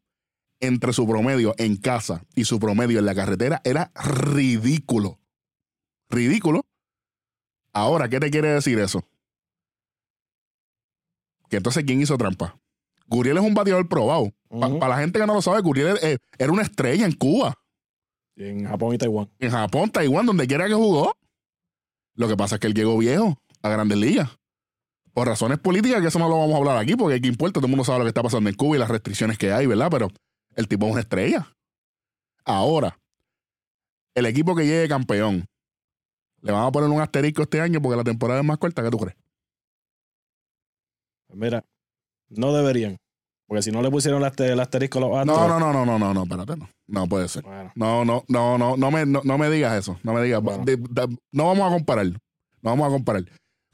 entre 0.60 0.92
su 0.92 1.08
promedio 1.08 1.56
en 1.58 1.78
casa 1.78 2.26
y 2.36 2.44
su 2.44 2.60
promedio 2.60 3.00
en 3.00 3.06
la 3.06 3.16
carretera 3.16 3.62
era 3.64 3.94
ridículo. 3.96 5.20
Ridículo. 6.10 6.66
Ahora, 7.72 8.10
¿qué 8.10 8.20
te 8.20 8.30
quiere 8.30 8.50
decir 8.50 8.78
eso? 8.80 9.06
Que 11.50 11.56
entonces, 11.56 11.86
¿quién 11.86 12.02
hizo 12.02 12.18
trampa? 12.18 12.60
Guriel 13.06 13.38
es 13.38 13.44
un 13.44 13.54
bateador 13.54 13.88
probado. 13.88 14.34
Para 14.50 14.90
la 14.90 14.98
gente 14.98 15.18
que 15.18 15.26
no 15.26 15.34
lo 15.34 15.42
sabe, 15.42 15.62
Guriel 15.62 15.98
eh, 16.02 16.18
era 16.38 16.52
una 16.52 16.64
estrella 16.64 17.06
en 17.06 17.14
Cuba 17.14 17.58
en 18.38 18.66
Japón 18.66 18.94
y 18.94 18.98
Taiwán. 18.98 19.30
en 19.40 19.52
Japón, 19.52 19.90
Taiwán, 19.90 20.26
donde 20.26 20.46
quiera 20.48 20.68
que 20.68 20.74
jugó. 20.74 21.16
Lo 22.18 22.28
que 22.28 22.36
pasa 22.36 22.56
es 22.56 22.60
que 22.62 22.68
él 22.68 22.74
llegó 22.74 22.98
viejo 22.98 23.38
a 23.62 23.70
Grandes 23.70 23.98
Ligas. 23.98 24.30
Por 25.14 25.28
razones 25.28 25.60
políticas, 25.60 26.02
que 26.02 26.08
eso 26.08 26.20
no 26.20 26.28
lo 26.28 26.38
vamos 26.38 26.56
a 26.56 26.58
hablar 26.58 26.78
aquí, 26.78 26.96
porque 26.96 27.16
aquí 27.16 27.28
importa, 27.28 27.60
todo 27.60 27.68
el 27.68 27.70
mundo 27.70 27.86
sabe 27.86 28.00
lo 28.00 28.06
que 28.06 28.10
está 28.10 28.24
pasando 28.24 28.50
en 28.50 28.56
Cuba 28.56 28.76
y 28.76 28.80
las 28.80 28.90
restricciones 28.90 29.38
que 29.38 29.52
hay, 29.52 29.68
¿verdad? 29.68 29.88
Pero 29.90 30.10
el 30.56 30.68
tipo 30.68 30.86
es 30.88 30.92
una 30.92 31.02
estrella. 31.02 31.56
Ahora, 32.44 33.00
el 34.16 34.26
equipo 34.26 34.56
que 34.56 34.66
llegue 34.66 34.88
campeón, 34.88 35.46
le 36.42 36.52
van 36.52 36.66
a 36.66 36.72
poner 36.72 36.90
un 36.90 37.02
asterisco 37.02 37.44
este 37.44 37.62
año 37.62 37.82
porque 37.82 37.98
la 37.98 38.04
temporada 38.04 38.40
es 38.40 38.46
más 38.46 38.58
corta. 38.58 38.84
¿Qué 38.84 38.90
tú 38.90 38.98
crees? 38.98 39.16
Mira, 41.30 41.64
no 42.30 42.54
deberían. 42.54 42.98
Porque 43.48 43.62
si 43.62 43.72
no 43.72 43.82
le 43.82 43.90
pusieron 43.90 44.22
el, 44.22 44.30
aster- 44.30 44.52
el 44.52 44.60
asterisco 44.60 44.98
a 44.98 45.02
los 45.02 45.18
Astros. 45.18 45.38
No, 45.38 45.48
no, 45.48 45.60
no, 45.60 45.74
no, 45.74 45.86
no, 45.86 46.00
no, 46.00 46.14
no, 46.14 46.24
espérate, 46.24 46.58
no. 46.58 46.70
No 46.88 47.08
puede 47.08 47.28
ser. 47.30 47.44
Bueno, 47.44 47.72
No, 47.76 48.04
no, 48.04 48.24
no, 48.28 48.58
no, 48.58 48.76
no 48.78 48.92
me, 48.92 49.06
no, 49.06 49.22
no 49.24 49.38
me 49.38 49.50
digas 49.50 49.74
eso. 49.78 49.98
No 50.04 50.14
me 50.14 50.22
digas. 50.22 50.42
Bueno. 50.42 50.66
De- 50.66 50.76
de- 50.76 51.18
no 51.32 51.46
vamos 51.48 51.72
a 51.72 51.74
comparar. 51.74 52.08
No 52.08 52.20
vamos 52.72 52.88
a 52.88 52.90
comparar. 52.90 53.24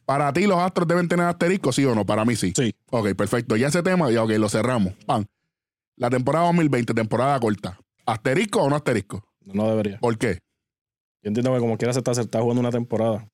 Para 0.05 0.31
ti, 0.33 0.45
los 0.45 0.59
astros 0.59 0.87
deben 0.87 1.07
tener 1.07 1.25
asterisco, 1.25 1.71
sí 1.71 1.83
o 1.85 1.95
no? 1.95 2.05
Para 2.05 2.23
mí 2.25 2.35
sí. 2.35 2.53
sí. 2.55 2.75
Ok, 2.91 3.13
perfecto. 3.15 3.55
Ya 3.55 3.67
ese 3.67 3.81
tema, 3.81 4.11
ya 4.11 4.23
ok, 4.23 4.31
lo 4.31 4.47
cerramos. 4.49 4.93
Pan. 5.05 5.25
La 5.95 6.09
temporada 6.09 6.45
2020, 6.47 6.93
temporada 6.93 7.39
corta. 7.39 7.79
¿Asterisco 8.05 8.61
o 8.61 8.69
no 8.69 8.75
asterisco? 8.75 9.23
No 9.45 9.69
debería. 9.69 9.97
¿Por 9.99 10.17
qué? 10.17 10.39
Yo 11.23 11.29
entiendo 11.29 11.53
que 11.53 11.59
como 11.59 11.77
quiera 11.77 11.93
se 11.93 11.99
está, 11.99 12.13
se 12.13 12.21
está 12.21 12.41
jugando 12.41 12.59
una 12.59 12.71
temporada. 12.71 13.27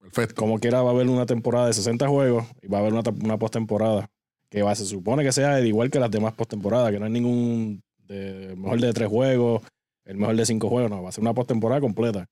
Perfecto. 0.00 0.34
Como 0.34 0.58
quiera 0.58 0.82
va 0.82 0.90
a 0.90 0.92
haber 0.92 1.08
una 1.08 1.24
temporada 1.26 1.66
de 1.68 1.72
60 1.72 2.08
juegos 2.08 2.44
y 2.62 2.66
va 2.66 2.78
a 2.78 2.80
haber 2.80 2.92
una, 2.92 3.02
una 3.24 3.38
postemporada. 3.38 4.10
Que 4.52 4.60
va, 4.60 4.74
se 4.74 4.84
supone 4.84 5.24
que 5.24 5.32
sea 5.32 5.58
igual 5.62 5.90
que 5.90 5.98
las 5.98 6.10
demás 6.10 6.34
postemporadas, 6.34 6.92
que 6.92 6.98
no 6.98 7.06
hay 7.06 7.10
ningún 7.10 7.82
de, 8.06 8.54
mejor 8.54 8.80
de 8.80 8.92
tres 8.92 9.08
juegos, 9.08 9.62
el 10.04 10.18
mejor 10.18 10.36
de 10.36 10.44
cinco 10.44 10.68
juegos, 10.68 10.90
no, 10.90 11.02
va 11.02 11.08
a 11.08 11.12
ser 11.12 11.22
una 11.22 11.32
postemporada 11.32 11.80
completa. 11.80 12.26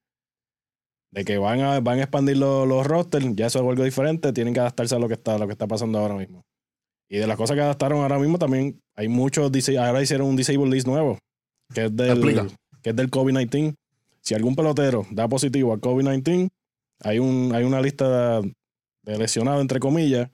De 1.12 1.25
que 1.25 1.39
van 1.39 1.61
a, 1.61 1.81
van 1.81 1.99
a 1.99 2.03
expandir 2.03 2.37
los, 2.37 2.69
los 2.69 2.87
rosters, 2.87 3.25
ya 3.35 3.47
eso 3.47 3.61
es 3.61 3.67
algo 3.67 3.83
diferente, 3.83 4.35
tienen 4.35 4.53
que 4.53 4.61
adaptarse 4.61 4.95
a 4.95 4.99
lo 4.99 5.09
que 5.09 5.15
está, 5.15 5.39
lo 5.39 5.47
que 5.47 5.53
está 5.53 5.67
pasando 5.67 5.99
ahora 5.99 6.15
mismo. 6.15 6.43
Y 7.09 7.17
de 7.17 7.27
las 7.27 7.39
cosas 7.39 7.55
que 7.55 7.62
adaptaron 7.62 8.03
ahora 8.03 8.19
mismo 8.19 8.39
también 8.39 8.79
hay 8.95 9.09
muchos, 9.09 9.50
ahora 9.79 10.03
hicieron 10.03 10.29
un 10.29 10.37
Disable 10.37 10.67
List 10.67 10.87
nuevo, 10.87 11.17
que 11.75 11.87
es 11.87 11.97
del, 11.97 12.53
que 12.83 12.91
es 12.91 12.97
del 12.97 13.11
COVID-19. 13.11 13.75
Si 14.21 14.35
algún 14.35 14.55
pelotero 14.55 15.07
da 15.11 15.27
positivo 15.27 15.73
a 15.73 15.79
COVID-19, 15.79 16.50
hay, 17.00 17.19
un, 17.19 17.53
hay 17.55 17.65
una 17.65 17.81
lista 17.81 18.43
de, 18.43 18.53
de 19.05 19.19
lesionados, 19.19 19.62
entre 19.62 19.81
comillas, 19.81 20.31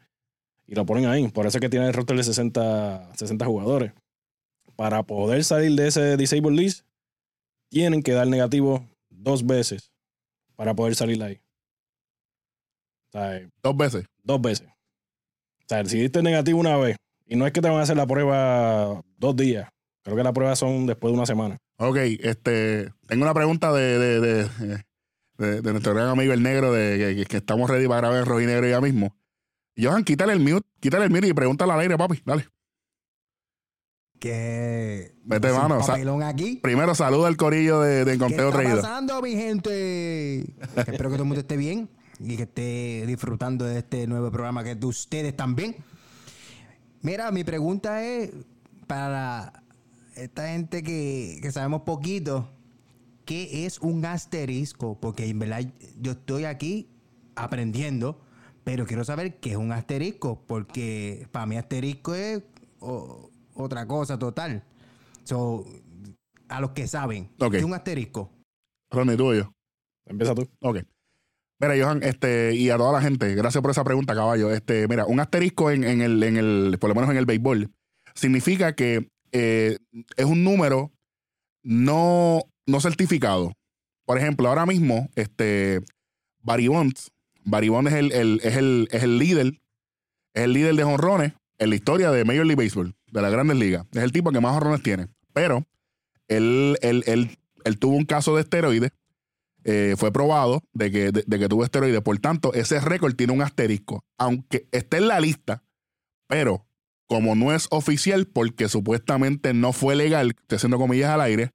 y 0.66 0.74
lo 0.74 0.84
ponen 0.86 1.06
ahí. 1.06 1.28
Por 1.28 1.46
eso 1.46 1.58
es 1.58 1.60
que 1.60 1.68
tiene 1.68 1.86
el 1.86 1.92
roster 1.94 2.16
de 2.16 2.24
60, 2.24 3.14
60 3.14 3.44
jugadores. 3.44 3.92
Para 4.76 5.02
poder 5.02 5.42
salir 5.44 5.72
de 5.76 5.86
ese 5.88 6.16
Disable 6.16 6.50
List, 6.56 6.84
tienen 7.70 8.02
que 8.02 8.12
dar 8.12 8.26
negativo 8.26 8.86
dos 9.08 9.46
veces 9.46 9.90
para 10.56 10.74
poder 10.74 10.94
salir 10.94 11.18
de 11.18 11.24
ahí. 11.24 11.40
O 13.08 13.12
sea, 13.12 13.48
Dos 13.62 13.76
veces. 13.76 14.06
dos 14.22 14.40
veces. 14.40 14.68
O 14.68 15.68
sea, 15.68 15.84
si 15.84 15.98
diste 15.98 16.22
negativo 16.22 16.60
una 16.60 16.76
vez, 16.76 16.96
y 17.26 17.36
no 17.36 17.46
es 17.46 17.52
que 17.52 17.60
te 17.60 17.68
van 17.68 17.78
a 17.78 17.82
hacer 17.82 17.96
la 17.96 18.06
prueba 18.06 19.02
dos 19.16 19.34
días, 19.36 19.68
creo 20.02 20.16
que 20.16 20.22
la 20.22 20.32
prueba 20.32 20.54
son 20.56 20.86
después 20.86 21.12
de 21.12 21.16
una 21.16 21.26
semana. 21.26 21.56
Ok, 21.78 21.96
este, 22.20 22.90
tengo 23.06 23.22
una 23.24 23.34
pregunta 23.34 23.72
de, 23.72 23.98
de, 23.98 24.20
de, 24.20 24.48
de- 25.38 25.60
de 25.62 25.70
nuestro 25.72 25.92
gran 25.94 26.08
amigo 26.08 26.32
el 26.32 26.42
negro, 26.42 26.72
de 26.72 27.16
que, 27.16 27.24
que 27.26 27.36
estamos 27.38 27.68
ready 27.68 27.86
para 27.88 28.00
grabar 28.02 28.18
en 28.20 28.26
rojo 28.26 28.40
y 28.40 28.46
negro 28.46 28.68
ya 28.68 28.80
mismo. 28.80 29.14
Johan, 29.78 30.04
quítale 30.04 30.32
el 30.32 30.40
mute, 30.40 30.66
quítale 30.80 31.04
el 31.04 31.10
mute 31.10 31.28
y 31.28 31.32
pregúntale 31.32 31.72
al 31.72 31.80
aire, 31.80 31.98
papi. 31.98 32.22
Dale. 32.24 32.48
Que. 34.18 35.14
Vete, 35.24 35.52
mano, 35.52 35.80
papelón 35.80 36.22
aquí. 36.22 36.56
Primero 36.62 36.94
saluda 36.94 37.28
al 37.28 37.36
corillo 37.36 37.80
de, 37.80 38.04
de 38.04 38.12
¿Qué 38.12 38.18
Conteo 38.18 38.48
está 38.48 38.60
Traído. 38.60 38.76
pasando, 38.80 39.20
mi 39.20 39.32
gente? 39.32 40.40
Espero 40.76 41.10
que 41.10 41.16
todo 41.16 41.22
el 41.22 41.24
mundo 41.24 41.40
esté 41.40 41.56
bien 41.56 41.90
y 42.18 42.36
que 42.36 42.44
esté 42.44 43.04
disfrutando 43.06 43.66
de 43.66 43.78
este 43.78 44.06
nuevo 44.06 44.30
programa 44.30 44.64
que 44.64 44.70
es 44.72 44.80
de 44.80 44.86
ustedes 44.86 45.36
también. 45.36 45.76
Mira, 47.02 47.30
mi 47.30 47.44
pregunta 47.44 48.02
es 48.02 48.30
para 48.86 49.62
esta 50.16 50.48
gente 50.48 50.82
que, 50.82 51.38
que 51.42 51.52
sabemos 51.52 51.82
poquito, 51.82 52.48
¿qué 53.26 53.66
es 53.66 53.78
un 53.80 54.02
asterisco? 54.06 54.98
Porque 54.98 55.26
en 55.26 55.38
verdad 55.38 55.60
yo 56.00 56.12
estoy 56.12 56.44
aquí 56.46 56.88
aprendiendo, 57.34 58.18
pero 58.66 58.84
quiero 58.84 59.04
saber 59.04 59.38
qué 59.38 59.52
es 59.52 59.56
un 59.56 59.70
asterisco, 59.70 60.42
porque 60.44 61.28
para 61.30 61.46
mí 61.46 61.56
asterisco 61.56 62.16
es 62.16 62.42
o- 62.80 63.30
otra 63.54 63.86
cosa 63.86 64.18
total. 64.18 64.64
So, 65.22 65.64
a 66.48 66.60
los 66.60 66.72
que 66.72 66.88
saben. 66.88 67.30
¿qué 67.48 67.58
es 67.58 67.62
un 67.64 67.74
asterisco? 67.74 68.32
Ronnie, 68.90 69.16
tú 69.16 69.26
o 69.28 69.34
yo. 69.34 69.52
Empieza 70.04 70.34
tú. 70.34 70.48
Ok. 70.62 70.78
Mira, 71.60 71.74
Johan, 71.80 72.02
este, 72.02 72.56
y 72.56 72.68
a 72.70 72.76
toda 72.76 72.90
la 72.92 73.00
gente, 73.00 73.36
gracias 73.36 73.62
por 73.62 73.70
esa 73.70 73.84
pregunta, 73.84 74.16
caballo. 74.16 74.50
Este, 74.50 74.88
mira, 74.88 75.06
un 75.06 75.20
asterisco 75.20 75.70
en, 75.70 75.84
en 75.84 76.00
el, 76.00 76.20
en 76.24 76.36
el, 76.36 76.76
por 76.80 76.88
lo 76.88 76.96
menos 76.96 77.08
en 77.10 77.18
el 77.18 77.24
béisbol, 77.24 77.70
significa 78.16 78.74
que 78.74 79.08
eh, 79.30 79.78
es 80.16 80.24
un 80.24 80.42
número 80.42 80.90
no, 81.62 82.40
no 82.66 82.80
certificado. 82.80 83.52
Por 84.04 84.18
ejemplo, 84.18 84.48
ahora 84.48 84.66
mismo, 84.66 85.08
este, 85.14 85.82
Barry 86.42 86.66
Bonds, 86.66 87.12
Barry 87.46 87.68
es 87.68 87.92
el, 87.94 88.12
es 88.42 88.56
el, 88.56 88.88
es 88.90 89.02
el 89.02 89.18
líder, 89.18 89.46
es 90.34 90.44
el 90.44 90.52
líder 90.52 90.74
de 90.74 90.84
jonrones 90.84 91.32
en 91.58 91.70
la 91.70 91.76
historia 91.76 92.10
de 92.10 92.24
Major 92.24 92.44
League 92.44 92.62
Baseball, 92.62 92.94
de 93.10 93.22
las 93.22 93.32
grandes 93.32 93.56
ligas. 93.56 93.86
Es 93.92 94.02
el 94.02 94.12
tipo 94.12 94.30
que 94.32 94.40
más 94.40 94.52
jonrones 94.52 94.82
tiene. 94.82 95.06
Pero 95.32 95.64
él, 96.28 96.76
él, 96.82 97.04
él, 97.06 97.38
él 97.64 97.78
tuvo 97.78 97.96
un 97.96 98.04
caso 98.04 98.34
de 98.34 98.42
esteroides 98.42 98.92
eh, 99.68 99.94
fue 99.96 100.12
probado 100.12 100.62
de 100.74 100.92
que, 100.92 101.10
de 101.10 101.38
que 101.38 101.48
tuvo 101.48 101.64
esteroides. 101.64 102.00
Por 102.00 102.16
tanto, 102.18 102.52
ese 102.54 102.80
récord 102.80 103.14
tiene 103.14 103.32
un 103.32 103.42
asterisco. 103.42 104.04
Aunque 104.16 104.68
esté 104.70 104.98
en 104.98 105.08
la 105.08 105.18
lista, 105.18 105.64
pero 106.28 106.66
como 107.08 107.34
no 107.34 107.52
es 107.52 107.66
oficial, 107.70 108.26
porque 108.26 108.68
supuestamente 108.68 109.54
no 109.54 109.72
fue 109.72 109.96
legal, 109.96 110.34
estoy 110.36 110.56
haciendo 110.56 110.78
comillas 110.78 111.10
al 111.10 111.20
aire, 111.20 111.50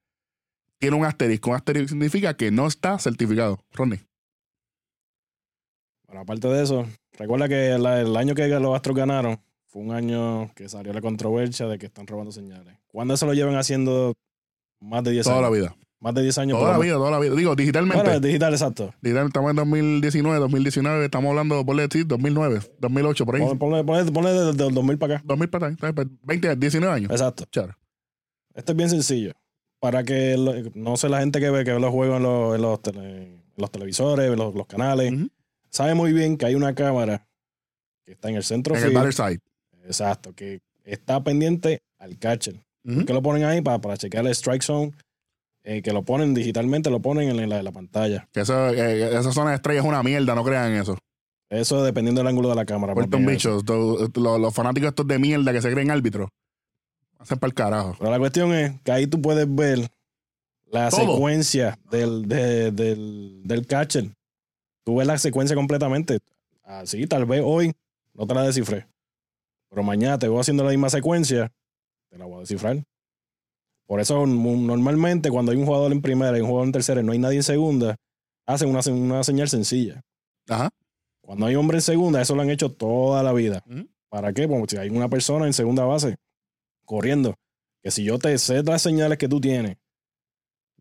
tiene 0.78 0.98
un 0.98 1.06
asterisco. 1.06 1.52
Un 1.52 1.56
asterisco 1.58 1.90
significa 1.90 2.36
que 2.36 2.52
no 2.52 2.68
está 2.68 3.00
certificado. 3.00 3.60
Ronnie. 3.72 4.02
Bueno, 6.12 6.24
aparte 6.24 6.46
de 6.50 6.62
eso, 6.62 6.86
recuerda 7.18 7.48
que 7.48 7.78
la- 7.80 8.02
el 8.02 8.14
año 8.18 8.36
que 8.36 8.46
los 8.50 8.76
Astros 8.76 8.98
ganaron 8.98 9.40
fue 9.68 9.82
un 9.82 9.94
año 9.94 10.52
que 10.56 10.68
salió 10.68 10.92
la 10.92 11.00
controversia 11.00 11.68
de 11.68 11.78
que 11.80 11.86
están 11.86 12.06
robando 12.06 12.34
señales. 12.34 12.76
¿Cuándo 12.88 13.16
se 13.16 13.26
lo 13.26 13.34
llevan 13.34 13.56
haciendo 13.56 14.14
más 14.82 15.06
de 15.06 15.12
10 15.12 15.24
Toda 15.24 15.38
años? 15.38 15.50
la 15.50 15.58
vida. 15.58 15.76
Más 16.02 16.14
de 16.14 16.24
10 16.24 16.38
años. 16.38 16.60
Toda 16.60 16.74
la 16.74 16.80
vida, 16.80 16.96
toda 16.96 17.12
la 17.12 17.20
vida. 17.20 17.34
Digo, 17.34 17.56
digitalmente. 17.56 18.04
Bueno, 18.04 18.20
digital, 18.20 18.52
exacto. 18.52 18.94
digital, 19.02 19.28
estamos 19.28 19.52
en 19.52 19.56
2019, 19.56 20.38
2019, 20.40 21.06
estamos 21.06 21.30
hablando, 21.30 21.66
ponle, 21.66 21.88
sí, 21.90 22.04
2009, 22.04 22.60
2008, 22.80 23.26
por 23.26 23.36
ahí. 23.38 23.42
Ponle, 23.58 23.84
ponle, 23.86 24.12
ponle- 24.12 24.32
desde 24.34 24.68
el 24.68 24.74
2000 24.74 24.98
para 24.98 25.16
acá. 25.16 25.24
2000 25.26 25.50
para 25.50 25.70
bien, 25.70 26.20
20, 26.24 26.56
19 26.58 26.94
años. 26.94 27.10
Exacto. 27.12 27.46
Chara. 27.50 27.78
Esto 28.54 28.74
es 28.74 28.78
bien 28.78 28.90
sencillo. 28.90 29.32
Para 29.80 30.04
que, 30.04 30.36
lo- 30.38 30.54
no 30.76 30.98
sé, 30.98 31.08
la 31.08 31.22
gente 31.22 31.40
que 31.40 31.50
ve, 31.50 31.64
que 31.64 31.72
ve 31.72 31.80
los 31.80 31.92
juegos 31.92 32.18
en 32.18 32.24
los, 32.24 32.56
en 32.56 32.62
los, 32.64 32.82
tele- 32.82 33.24
en 33.24 33.44
los 33.56 33.72
televisores, 33.72 34.30
en 34.30 34.38
los, 34.38 34.54
los 34.54 34.66
canales. 34.68 35.14
Sabe 35.72 35.94
muy 35.96 36.14
bien 36.14 36.38
que 36.38 36.46
hay 36.46 36.56
una 36.56 36.76
cámara 36.76 37.26
que 38.06 38.12
está 38.14 38.30
en 38.30 38.36
el 38.36 38.44
centro 38.44 38.76
En 38.76 38.82
el 38.84 38.90
field. 38.90 38.98
batter 38.98 39.14
side. 39.14 39.40
Exacto, 39.86 40.34
que 40.34 40.62
está 40.84 41.24
pendiente 41.24 41.80
al 42.00 42.18
catcher. 42.20 42.62
Que 42.84 43.14
lo 43.14 43.22
ponen 43.22 43.44
ahí 43.44 43.62
para, 43.62 43.80
para 43.80 43.96
chequear 43.98 44.26
el 44.26 44.32
strike 44.34 44.64
zone. 44.64 44.92
eh, 45.64 45.84
que 45.84 45.94
lo 45.94 46.04
ponen 46.04 46.34
digitalmente, 46.34 46.90
lo 46.90 47.00
ponen 47.02 47.30
en 47.30 47.48
la, 47.50 47.60
en 47.60 47.64
la 47.66 47.72
pantalla. 47.72 48.28
Que 48.34 48.42
eso, 48.42 48.70
eh, 48.70 49.16
esa 49.20 49.32
zona 49.32 49.52
de 49.52 49.58
estrella 49.58 49.82
es 49.82 49.86
una 49.86 50.02
mierda, 50.02 50.34
no 50.34 50.44
crean 50.44 50.74
eso. 50.74 50.98
Eso 51.52 51.84
dependiendo 51.84 52.22
del 52.22 52.28
ángulo 52.30 52.50
de 52.50 52.56
la 52.56 52.66
cámara. 52.66 52.94
Puerto 52.96 53.18
más 53.20 53.26
bien 53.28 53.36
bicho, 53.38 53.62
to- 53.62 54.10
los, 54.16 54.40
los 54.40 54.54
fanáticos 54.56 54.90
estos 54.90 55.06
de 55.06 55.20
mierda 55.20 55.54
que 55.54 55.62
se 55.62 55.72
creen 55.72 55.92
árbitros. 55.92 56.30
Hacen 57.20 57.38
para 57.38 57.50
el 57.50 57.54
carajo. 57.54 57.96
Pero 58.00 58.10
la 58.10 58.18
cuestión 58.18 58.52
es 58.54 58.82
que 58.82 58.92
ahí 58.92 59.06
tú 59.06 59.22
puedes 59.22 59.46
ver 59.54 59.88
la 60.72 60.90
Todo. 60.90 61.02
secuencia 61.14 61.78
del, 61.92 62.28
de- 62.28 62.72
del, 62.72 63.42
del 63.44 63.68
catcher. 63.68 64.10
Tú 64.84 64.98
ves 64.98 65.08
la 65.08 65.18
secuencia 65.18 65.56
completamente. 65.56 66.20
Así, 66.64 67.06
tal 67.08 67.26
vez 67.26 67.42
hoy 67.44 67.74
no 68.14 68.26
te 68.28 68.34
la 68.34 68.44
descifré. 68.44 68.88
Pero 69.70 69.84
mañana 69.84 70.18
te 70.20 70.28
voy 70.28 70.40
haciendo 70.40 70.64
la 70.64 70.72
misma 70.72 70.90
secuencia, 70.90 71.52
te 72.10 72.18
la 72.18 72.26
voy 72.26 72.38
a 72.38 72.40
descifrar. 72.42 72.84
Por 73.86 74.00
eso 74.00 74.26
normalmente 74.26 75.30
cuando 75.30 75.52
hay 75.52 75.58
un 75.58 75.66
jugador 75.66 75.92
en 75.92 76.02
primera 76.02 76.38
y 76.38 76.42
un 76.42 76.48
jugador 76.48 76.68
en 76.68 76.72
tercera 76.72 77.02
y 77.02 77.04
no 77.04 77.12
hay 77.12 77.20
nadie 77.20 77.38
en 77.38 77.44
segunda, 77.44 77.98
hacen 78.46 78.70
una, 78.70 78.80
una 78.92 79.24
señal 79.24 79.50
sencilla. 79.50 80.02
Ajá. 80.48 80.70
Cuando 81.22 81.46
hay 81.46 81.56
hombre 81.56 81.78
en 81.78 81.82
segunda, 81.82 82.22
eso 82.22 82.36
lo 82.36 82.42
han 82.42 82.50
hecho 82.50 82.72
toda 82.72 83.24
la 83.24 83.32
vida. 83.32 83.64
¿Para 84.10 84.34
qué? 84.34 84.48
Porque 84.48 84.76
si 84.76 84.78
hay 84.78 84.90
una 84.90 85.08
persona 85.08 85.46
en 85.46 85.54
segunda 85.54 85.86
base 85.86 86.18
corriendo, 86.86 87.36
que 87.82 87.92
si 87.92 88.04
yo 88.04 88.20
te 88.20 88.38
sé 88.38 88.64
las 88.64 88.82
señales 88.82 89.18
que 89.18 89.30
tú 89.30 89.40
tienes, 89.40 89.78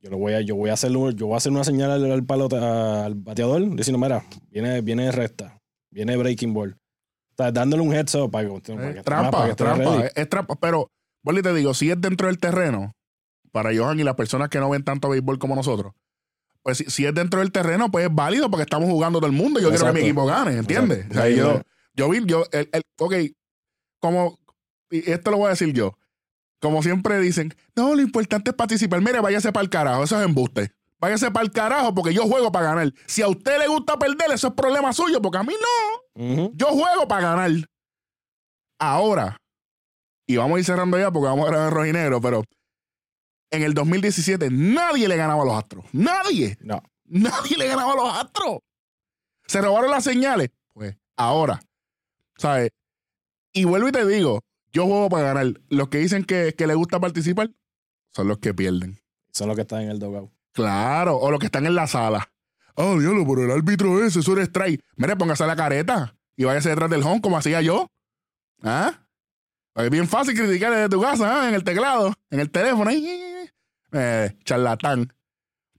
yo 0.02 0.11
lo 0.11 0.19
voy 0.19 0.33
a, 0.35 0.40
yo 0.40 0.57
voy 0.57 0.71
a 0.71 0.75
hacer, 0.75 0.95
un- 0.97 1.12
yo 1.14 1.26
voy 1.26 1.35
a 1.35 1.38
hacer 1.38 1.52
una 1.52 1.64
señal 1.64 1.90
al, 1.90 2.11
al 2.11 2.23
palote- 2.25 2.57
al 2.57 3.14
bateador, 3.14 3.75
diciendo, 3.76 3.99
mira, 3.99 4.25
viene, 4.50 4.80
viene 4.80 5.11
recta, 5.12 5.59
viene 5.90 6.16
breaking 6.16 6.54
ball. 6.54 6.76
O 7.33 7.42
sea, 7.42 7.52
dándole 7.52 7.83
un 7.83 7.92
heads 7.95 8.14
up 8.16 8.30
para 8.30 8.49
que, 8.49 8.61
para 8.61 8.95
que 8.95 9.02
trampa, 9.02 9.30
para 9.30 9.45
que 9.45 9.50
esté 9.50 9.64
trampa. 9.64 10.07
Es, 10.07 10.12
es 10.16 10.28
trampa. 10.28 10.54
Pero, 10.57 10.90
y 11.25 11.42
te 11.42 11.54
digo, 11.54 11.75
si 11.75 11.90
es 11.90 12.00
dentro 12.00 12.26
del 12.28 12.38
terreno, 12.38 12.92
para 13.52 13.71
Johan 13.76 13.99
y 13.99 14.04
las 14.04 14.14
personas 14.14 14.49
que 14.49 14.59
no 14.61 14.71
ven 14.71 14.85
tanto 14.85 15.09
béisbol 15.09 15.38
como 15.38 15.54
nosotros, 15.57 15.92
pues 16.62 16.78
si, 16.78 16.85
si 16.85 17.07
es 17.07 17.14
dentro 17.14 17.40
del 17.40 17.50
terreno, 17.52 17.90
pues 17.90 18.07
es 18.07 18.14
válido 18.14 18.50
porque 18.50 18.62
estamos 18.62 18.88
jugando 18.88 19.19
todo 19.19 19.26
el 19.30 19.37
mundo. 19.37 19.59
y 19.59 19.62
Yo 19.62 19.71
quiero 19.71 19.87
que 19.87 19.92
mi 19.92 20.00
equipo 20.11 20.26
gane, 20.26 20.57
¿entiendes? 20.59 21.07
O 21.11 21.14
sea, 21.14 21.28
yo, 21.37 21.62
yo 21.95 22.09
vi, 22.11 22.21
yo, 22.26 22.45
el, 22.52 22.69
el- 22.73 22.83
ok, 22.99 23.14
como, 23.99 24.38
y 24.90 25.11
esto 25.11 25.30
lo 25.30 25.38
voy 25.38 25.47
a 25.47 25.50
decir 25.50 25.73
yo. 25.73 25.97
Como 26.60 26.82
siempre 26.82 27.18
dicen, 27.20 27.54
no, 27.74 27.94
lo 27.94 28.02
importante 28.02 28.50
es 28.50 28.56
participar. 28.56 29.00
Mire, 29.00 29.20
váyase 29.20 29.52
para 29.52 29.64
el 29.64 29.70
carajo, 29.70 30.04
eso 30.04 30.18
es 30.18 30.26
embuste. 30.26 30.72
Váyase 31.00 31.30
para 31.30 31.44
el 31.44 31.50
carajo 31.50 31.94
porque 31.94 32.12
yo 32.12 32.24
juego 32.24 32.52
para 32.52 32.66
ganar. 32.66 32.92
Si 33.06 33.22
a 33.22 33.28
usted 33.28 33.58
le 33.58 33.66
gusta 33.66 33.98
perder, 33.98 34.30
eso 34.32 34.48
es 34.48 34.54
problema 34.54 34.92
suyo, 34.92 35.22
porque 35.22 35.38
a 35.38 35.42
mí 35.42 35.54
no. 36.14 36.50
Yo 36.54 36.66
juego 36.66 37.08
para 37.08 37.30
ganar. 37.30 37.50
Ahora, 38.78 39.38
y 40.26 40.36
vamos 40.36 40.56
a 40.56 40.58
ir 40.60 40.64
cerrando 40.64 40.98
ya 40.98 41.10
porque 41.10 41.28
vamos 41.28 41.46
a 41.46 41.50
grabar 41.50 41.68
en 41.68 41.74
rojinegro, 41.74 42.20
pero 42.20 42.44
en 43.50 43.62
el 43.62 43.72
2017 43.72 44.48
nadie 44.50 45.08
le 45.08 45.16
ganaba 45.16 45.42
a 45.42 45.46
los 45.46 45.54
Astros. 45.54 45.86
Nadie. 45.92 46.58
No. 46.60 46.82
Nadie 47.06 47.56
le 47.56 47.66
ganaba 47.66 47.92
a 47.92 47.96
los 47.96 48.14
Astros. 48.14 48.58
Se 49.46 49.60
robaron 49.60 49.90
las 49.90 50.04
señales. 50.04 50.50
Pues 50.74 50.96
ahora, 51.16 51.60
¿sabes? 52.36 52.70
Y 53.52 53.64
vuelvo 53.64 53.88
y 53.88 53.92
te 53.92 54.06
digo, 54.06 54.40
yo 54.72 54.86
juego 54.86 55.08
para 55.08 55.34
ganar. 55.34 55.60
Los 55.68 55.88
que 55.88 55.98
dicen 55.98 56.24
que, 56.24 56.54
que 56.56 56.66
le 56.66 56.74
gusta 56.74 57.00
participar 57.00 57.50
son 58.12 58.28
los 58.28 58.38
que 58.38 58.54
pierden. 58.54 59.00
Son 59.32 59.48
los 59.48 59.56
que 59.56 59.62
están 59.62 59.82
en 59.82 59.90
el 59.90 59.98
dogout. 59.98 60.32
Claro, 60.52 61.16
o 61.16 61.30
los 61.30 61.38
que 61.38 61.46
están 61.46 61.66
en 61.66 61.74
la 61.74 61.86
sala. 61.86 62.30
Oh, 62.74 62.98
diablo, 62.98 63.26
por 63.26 63.40
el 63.40 63.50
árbitro 63.50 64.02
ese, 64.04 64.20
eso 64.20 64.32
era 64.32 64.42
strike. 64.42 64.82
Mire, 64.96 65.16
póngase 65.16 65.46
la 65.46 65.56
careta 65.56 66.16
y 66.36 66.44
váyase 66.44 66.70
detrás 66.70 66.90
del 66.90 67.02
home 67.02 67.20
como 67.20 67.36
hacía 67.36 67.60
yo. 67.60 67.88
¿Ah? 68.62 69.06
Es 69.74 69.90
bien 69.90 70.08
fácil 70.08 70.34
criticar 70.34 70.72
desde 70.72 70.88
tu 70.88 71.00
casa, 71.00 71.42
¿ah? 71.42 71.48
en 71.48 71.54
el 71.54 71.64
teclado, 71.64 72.12
en 72.30 72.40
el 72.40 72.50
teléfono. 72.50 72.90
Eh, 73.92 74.36
charlatán. 74.44 75.12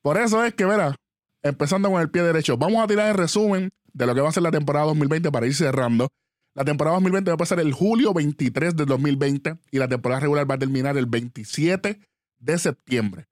Por 0.01 0.17
eso 0.17 0.43
es 0.43 0.53
que, 0.53 0.65
mira, 0.65 0.95
empezando 1.43 1.89
con 1.89 2.01
el 2.01 2.09
pie 2.09 2.23
derecho, 2.23 2.57
vamos 2.57 2.83
a 2.83 2.87
tirar 2.87 3.09
el 3.09 3.15
resumen 3.15 3.71
de 3.93 4.05
lo 4.05 4.15
que 4.15 4.21
va 4.21 4.29
a 4.29 4.31
ser 4.31 4.43
la 4.43 4.51
temporada 4.51 4.85
2020 4.87 5.31
para 5.31 5.45
ir 5.45 5.53
cerrando. 5.53 6.09
La 6.53 6.65
temporada 6.65 6.95
2020 6.97 7.31
va 7.31 7.35
a 7.35 7.37
pasar 7.37 7.59
el 7.59 7.71
julio 7.71 8.13
23 8.13 8.75
del 8.75 8.85
2020 8.87 9.57
y 9.71 9.77
la 9.77 9.87
temporada 9.87 10.21
regular 10.21 10.49
va 10.49 10.55
a 10.55 10.59
terminar 10.59 10.97
el 10.97 11.05
27 11.05 11.99
de 12.39 12.57
septiembre. 12.57 13.27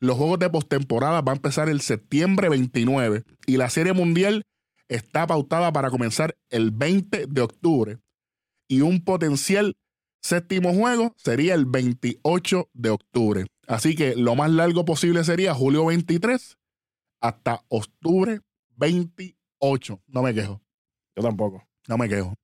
Los 0.00 0.16
juegos 0.16 0.40
de 0.40 0.50
postemporada 0.50 1.22
van 1.22 1.34
a 1.34 1.36
empezar 1.36 1.68
el 1.68 1.80
septiembre 1.80 2.48
29 2.48 3.22
y 3.46 3.56
la 3.56 3.70
Serie 3.70 3.92
Mundial 3.92 4.42
está 4.88 5.26
pautada 5.26 5.72
para 5.72 5.90
comenzar 5.90 6.36
el 6.50 6.72
20 6.72 7.26
de 7.28 7.40
octubre. 7.40 7.98
Y 8.68 8.80
un 8.80 9.04
potencial 9.04 9.76
séptimo 10.20 10.74
juego 10.74 11.14
sería 11.16 11.54
el 11.54 11.66
28 11.66 12.70
de 12.72 12.90
octubre. 12.90 13.46
Así 13.68 13.94
que 13.94 14.16
lo 14.16 14.34
más 14.34 14.50
largo 14.50 14.84
posible 14.84 15.22
sería 15.22 15.54
julio 15.54 15.86
23 15.86 16.58
hasta 17.20 17.62
octubre 17.68 18.40
28. 18.76 20.02
No 20.08 20.22
me 20.22 20.34
quejo, 20.34 20.60
Yo 21.16 21.22
tampoco. 21.22 21.62
no 21.88 21.98
me 21.98 22.08
quejo. 22.08 22.34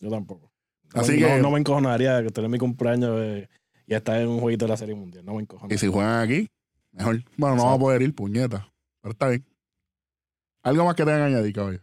Yo 0.00 0.10
tampoco. 0.10 0.50
No, 0.94 1.00
Así 1.02 1.18
no- 1.20 1.26
que- 1.28 1.40
no 1.40 1.50
me 1.50 1.58
encojonaría 1.60 2.22
que 2.22 2.30
tener 2.30 2.50
mi 2.50 2.58
cumpleaños 2.58 3.18
eh, 3.20 3.48
y 3.86 3.94
estar 3.94 4.20
en 4.20 4.28
un 4.28 4.40
jueguito 4.40 4.64
de 4.64 4.70
la 4.70 4.76
Serie 4.76 4.94
Mundial. 4.94 5.24
No 5.24 5.34
me 5.34 5.42
encojonaría. 5.42 5.74
Y 5.74 5.78
si 5.78 5.86
juegan 5.88 6.20
aquí, 6.20 6.48
mejor. 6.92 7.22
Bueno, 7.36 7.56
no 7.56 7.62
vamos 7.64 7.76
a 7.76 7.80
poder 7.80 8.02
ir, 8.02 8.14
puñeta. 8.14 8.72
Pero 9.02 9.12
está 9.12 9.28
bien. 9.28 9.44
Algo 10.62 10.84
más 10.84 10.94
que 10.94 11.04
tengan 11.04 11.22
añadir, 11.22 11.54
caballo. 11.54 11.80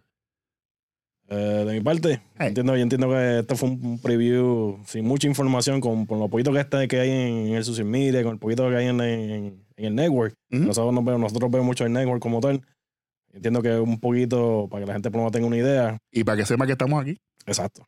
Eh, 1.30 1.36
de 1.68 1.74
mi 1.74 1.82
parte, 1.82 2.22
Hey. 2.40 2.48
entiendo, 2.48 2.76
yo 2.78 2.82
entiendo 2.84 3.10
que 3.10 3.40
esto 3.40 3.56
fue 3.58 3.70
un, 3.70 4.00
preview 4.00 4.80
sin 4.86 5.04
mucha 5.06 5.28
información, 5.28 5.82
con, 5.82 6.06
con 6.06 6.20
lo 6.20 6.30
poquito 6.30 6.54
que, 6.54 6.60
está, 6.62 6.88
que 6.88 7.00
hay 7.02 7.10
en 7.10 7.54
el 7.54 7.66
social 7.66 7.86
media, 7.86 8.24
con 8.24 8.34
el 8.34 8.40
poquito 8.40 8.70
que 8.70 8.78
hay 8.78 8.88
en, 8.88 9.02
en- 9.02 9.66
en 9.76 9.86
el 9.86 9.96
network. 9.96 10.34
Nosotros, 10.50 10.94
nos 10.94 11.04
vemos, 11.04 11.20
nosotros 11.22 11.52
vemos 11.52 11.66
mucho 11.66 11.86
el 11.86 11.92
network 11.92 12.22
como 12.22 12.40
tal. 12.40 12.62
Entiendo 13.34 13.62
que 13.62 13.78
un 13.78 14.00
poquito 14.00 14.68
para 14.72 14.82
que 14.84 14.88
la 14.88 14.94
gente 14.94 15.12
por 15.12 15.18
lo 15.18 15.24
menos 15.24 15.32
tenga 15.34 15.48
una 15.48 15.58
idea. 15.58 15.98
Y 16.12 16.24
para 16.24 16.38
que 16.38 16.46
sepa 16.46 16.66
que 16.66 16.72
estamos 16.72 17.02
aquí. 17.02 17.18
Exacto. 17.46 17.86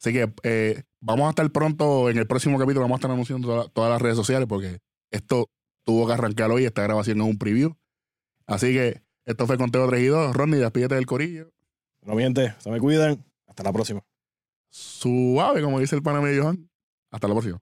Así 0.00 0.12
que 0.12 0.32
eh, 0.42 0.82
vamos 1.00 1.26
a 1.26 1.30
estar 1.30 1.50
pronto 1.50 2.10
en 2.10 2.18
el 2.18 2.26
próximo 2.26 2.58
capítulo. 2.58 2.82
Vamos 2.82 2.96
a 2.96 2.98
estar 2.98 3.10
anunciando 3.10 3.48
toda- 3.48 3.68
todas 3.68 3.90
las 3.90 4.00
redes 4.02 4.16
sociales 4.16 4.46
porque 4.48 4.78
esto 5.10 5.48
tuvo 5.84 6.06
que 6.06 6.12
arrancar 6.12 6.50
hoy. 6.50 6.64
Esta 6.64 6.82
grabación 6.82 7.20
es 7.20 7.26
un 7.26 7.38
preview. 7.38 7.74
Así 8.46 8.72
que 8.72 9.02
esto 9.24 9.46
fue 9.46 9.56
Conteo 9.58 9.88
3 9.88 10.02
y 10.02 10.06
2. 10.06 10.34
Ronnie, 10.36 10.58
despídete 10.60 10.94
del 10.96 11.06
corillo. 11.06 11.50
No 12.02 12.14
miente, 12.14 12.54
se 12.58 12.70
me 12.70 12.78
cuidan. 12.78 13.24
Hasta 13.46 13.62
la 13.64 13.72
próxima. 13.72 14.02
Suave, 14.70 15.62
como 15.62 15.80
dice 15.80 15.96
el 15.96 16.02
pana 16.02 16.20
medio 16.20 16.42
Johan. 16.42 16.68
Hasta 17.10 17.28
la 17.28 17.34
próxima. 17.34 17.58